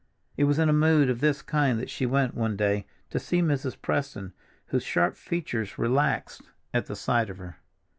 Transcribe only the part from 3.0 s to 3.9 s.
to see Mrs.